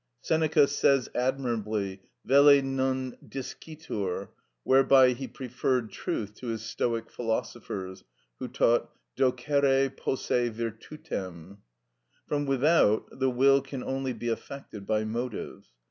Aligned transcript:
Seneca 0.19 0.67
says 0.67 1.09
admirably, 1.13 2.01
velle 2.25 2.59
non 2.63 3.15
discitur; 3.23 4.29
whereby 4.63 5.09
he 5.11 5.27
preferred 5.27 5.91
truth 5.91 6.33
to 6.33 6.47
his 6.47 6.63
Stoic 6.63 7.11
philosophers, 7.11 8.03
who 8.39 8.47
taught 8.47 8.89
διδακτην 9.15 9.31
ειναι 9.31 9.35
την 9.35 9.61
αρετην 9.61 9.91
(doceri 9.91 9.97
posse 9.97 10.49
virtutem). 10.51 11.57
From 12.25 12.47
without 12.47 13.09
the 13.19 13.29
will 13.29 13.61
can 13.61 13.83
only 13.83 14.13
be 14.13 14.29
affected 14.29 14.87
by 14.87 15.03
motives. 15.05 15.67